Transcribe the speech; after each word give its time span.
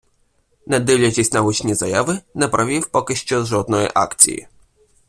Не 0.65 0.79
дивлячись 0.79 1.33
на 1.33 1.39
гучні 1.39 1.75
заяви, 1.75 2.19
не 2.33 2.47
провів 2.47 2.87
поки 2.87 3.15
що 3.15 3.43
жодної 3.45 3.89
акції. 3.93 4.47